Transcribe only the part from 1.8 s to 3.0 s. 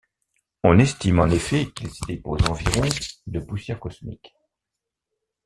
s'y dépose environ